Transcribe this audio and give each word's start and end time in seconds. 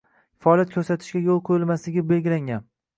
faoliyat 0.45 0.73
ko‘rsatishiga 0.77 1.23
yo‘l 1.29 1.45
qo‘yilmasligi 1.53 2.09
belgilangan. 2.17 2.71